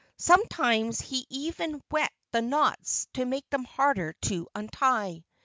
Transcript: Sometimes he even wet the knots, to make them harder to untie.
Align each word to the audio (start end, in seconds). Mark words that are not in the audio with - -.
Sometimes 0.17 0.99
he 0.99 1.27
even 1.29 1.79
wet 1.91 2.11
the 2.31 2.41
knots, 2.41 3.07
to 3.13 3.23
make 3.23 3.47
them 3.51 3.65
harder 3.65 4.13
to 4.23 4.47
untie. 4.55 5.23